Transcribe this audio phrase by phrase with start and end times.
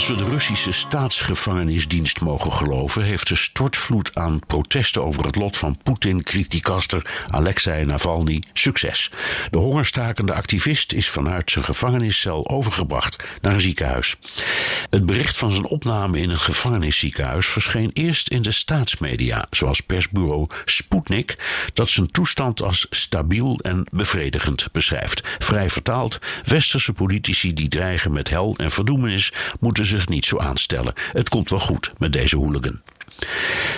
[0.00, 5.56] Als we de Russische staatsgevangenisdienst mogen geloven, heeft de stortvloed aan protesten over het lot
[5.56, 9.10] van Poetin-criticaster Alexei Navalny succes.
[9.50, 14.16] De hongerstakende activist is vanuit zijn gevangeniscel overgebracht naar een ziekenhuis.
[14.90, 20.46] Het bericht van zijn opname in een gevangenisziekenhuis verscheen eerst in de staatsmedia, zoals persbureau
[20.64, 21.36] Sputnik,
[21.72, 25.22] dat zijn toestand als stabiel en bevredigend beschrijft.
[25.38, 30.92] Vrij vertaald, westerse politici die dreigen met hel en verdoemenis moeten zich niet zo aanstellen.
[31.12, 32.80] Het komt wel goed met deze hooligan.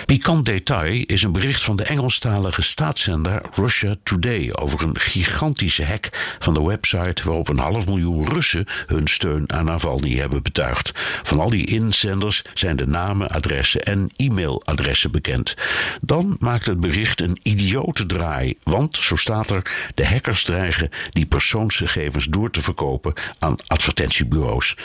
[0.05, 6.09] Pikant detail is een bericht van de Engelstalige staatszender Russia Today over een gigantische hack
[6.39, 10.91] van de website waarop een half miljoen Russen hun steun aan Navalny hebben betuigd.
[11.23, 15.53] Van al die inzenders zijn de namen, adressen en e-mailadressen bekend.
[16.01, 21.25] Dan maakt het bericht een idiote draai, want, zo staat er, de hackers dreigen die
[21.25, 24.75] persoonsgegevens door te verkopen aan advertentiebureaus.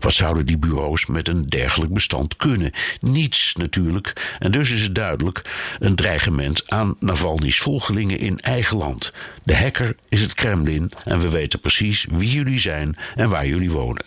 [0.00, 2.72] Wat zouden die bureaus met een dergelijk bestand kunnen?
[3.00, 5.42] Niets natuurlijk en dus is het duidelijk
[5.78, 9.12] een dreigement aan Navalny's volgelingen in eigen land.
[9.42, 13.70] De hacker is het Kremlin en we weten precies wie jullie zijn en waar jullie
[13.70, 14.04] wonen.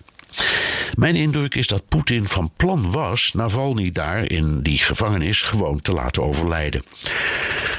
[0.98, 5.92] Mijn indruk is dat Poetin van plan was Navalny daar in die gevangenis gewoon te
[5.92, 6.84] laten overlijden.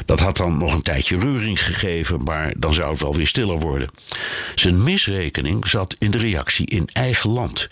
[0.04, 3.58] Dat had dan nog een tijdje reuring gegeven, maar dan zou het wel weer stiller
[3.58, 3.88] worden.
[4.54, 7.68] Zijn misrekening zat in de reactie in eigen land.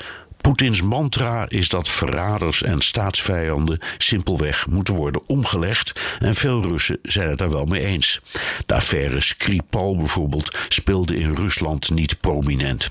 [0.48, 7.28] Poetins mantra is dat verraders en staatsvijanden simpelweg moeten worden omgelegd en veel Russen zijn
[7.28, 8.20] het daar wel mee eens.
[8.66, 12.90] De affaire Skripal bijvoorbeeld speelde in Rusland niet prominent.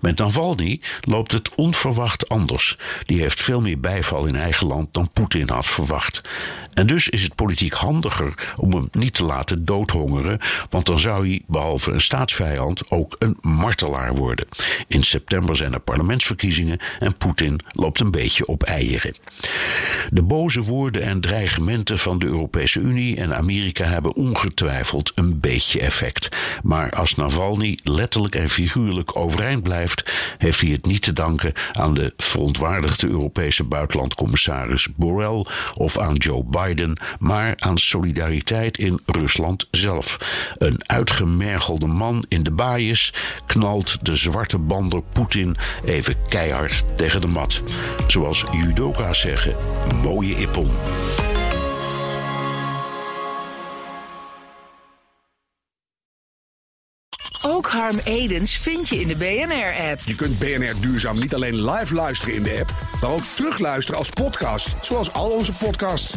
[0.00, 2.76] Met Navalny loopt het onverwacht anders.
[3.04, 6.20] Die heeft veel meer bijval in eigen land dan Poetin had verwacht.
[6.78, 10.38] En dus is het politiek handiger om hem niet te laten doodhongeren,
[10.70, 14.46] want dan zou hij, behalve een staatsvijand, ook een martelaar worden.
[14.86, 19.14] In september zijn er parlementsverkiezingen en Poetin loopt een beetje op eieren.
[20.08, 25.80] De boze woorden en dreigementen van de Europese Unie en Amerika hebben ongetwijfeld een beetje
[25.80, 26.28] effect.
[26.62, 31.94] Maar als Navalny letterlijk en figuurlijk overeind blijft, heeft hij het niet te danken aan
[31.94, 40.18] de verontwaardigde Europese buitenlandcommissaris Borrell of aan Joe Biden, maar aan solidariteit in Rusland zelf.
[40.58, 43.12] Een uitgemergelde man in de baaiers
[43.46, 47.62] knalt de zwarte bander Poetin even keihard tegen de mat.
[48.06, 49.54] Zoals judoka's zeggen,
[50.02, 50.70] mooie ippon.
[57.42, 60.00] Ook Harm Edens vind je in de BNR-app.
[60.04, 64.10] Je kunt BNR Duurzaam niet alleen live luisteren in de app, maar ook terugluisteren als
[64.10, 66.16] podcast, zoals al onze podcasts.